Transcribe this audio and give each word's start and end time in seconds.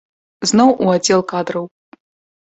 Зноў 0.51 0.71
у 0.85 0.87
аддзел 0.93 1.21
кадраў. 1.33 1.65